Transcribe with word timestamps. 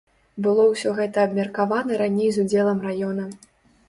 Было 0.45 0.63
ўсё 0.69 0.93
гэта 0.99 1.25
абмеркавана 1.29 1.99
раней 2.01 2.31
з 2.39 2.47
удзелам 2.47 2.81
раёна. 2.87 3.27